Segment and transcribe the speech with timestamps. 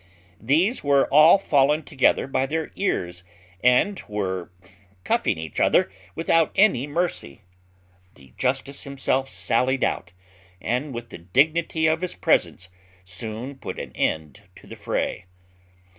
[0.41, 3.23] These were all fallen together by the ears,
[3.63, 4.51] and were
[5.03, 7.43] cuffing each other without any mercy.
[8.15, 10.11] The justice himself sallied out,
[10.59, 12.69] and with the dignity of his presence
[13.05, 15.25] soon put an end to the fray.